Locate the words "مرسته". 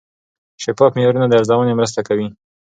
1.79-2.01